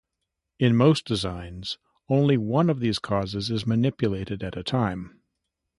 In 0.57 0.75
most 0.75 1.05
designs, 1.05 1.77
only 2.09 2.35
one 2.35 2.71
of 2.71 2.79
these 2.79 2.97
causes 2.97 3.51
is 3.51 3.67
manipulated 3.67 4.41
at 4.43 4.57
a 4.57 4.63
time. 4.63 5.21